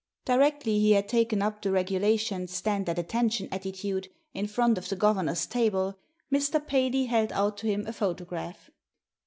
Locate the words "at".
2.89-2.97